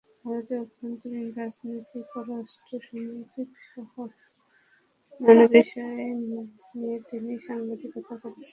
[0.23, 3.91] ভারতের অভ্যন্তরীণ রাজনীতি, পররাষ্ট্র, সামাজিকসহ
[5.21, 6.05] নানা বিষয়
[6.71, 8.47] নিয়ে তিনি সাংবাদিকতা করেছেন।